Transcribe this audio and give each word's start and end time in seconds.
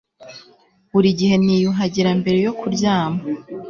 Buri 0.91 1.09
gihe 1.19 1.35
niyuhagira 1.43 2.09
mbere 2.19 2.37
yo 2.45 2.53
kuryama 2.59 3.21